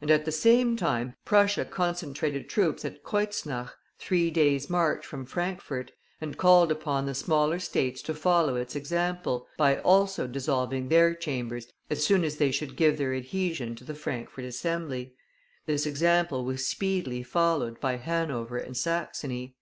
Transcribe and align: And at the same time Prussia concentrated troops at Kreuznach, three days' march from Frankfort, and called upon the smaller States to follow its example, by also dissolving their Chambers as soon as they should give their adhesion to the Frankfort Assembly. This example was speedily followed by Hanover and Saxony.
And 0.00 0.10
at 0.10 0.24
the 0.24 0.32
same 0.32 0.74
time 0.74 1.16
Prussia 1.26 1.66
concentrated 1.66 2.48
troops 2.48 2.82
at 2.82 3.02
Kreuznach, 3.02 3.74
three 3.98 4.30
days' 4.30 4.70
march 4.70 5.04
from 5.04 5.26
Frankfort, 5.26 5.92
and 6.18 6.38
called 6.38 6.72
upon 6.72 7.04
the 7.04 7.14
smaller 7.14 7.58
States 7.58 8.00
to 8.04 8.14
follow 8.14 8.56
its 8.56 8.74
example, 8.74 9.46
by 9.58 9.76
also 9.80 10.26
dissolving 10.26 10.88
their 10.88 11.12
Chambers 11.14 11.70
as 11.90 12.02
soon 12.02 12.24
as 12.24 12.38
they 12.38 12.50
should 12.50 12.74
give 12.74 12.96
their 12.96 13.12
adhesion 13.12 13.74
to 13.76 13.84
the 13.84 13.94
Frankfort 13.94 14.46
Assembly. 14.46 15.14
This 15.66 15.84
example 15.84 16.42
was 16.46 16.64
speedily 16.66 17.22
followed 17.22 17.78
by 17.80 17.96
Hanover 17.98 18.56
and 18.56 18.74
Saxony. 18.74 19.56